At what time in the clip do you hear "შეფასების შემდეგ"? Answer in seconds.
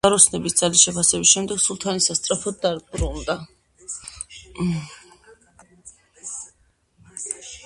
0.85-1.59